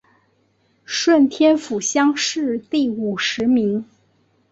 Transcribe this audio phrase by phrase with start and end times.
[0.83, 3.85] 顺天府乡试第五十名。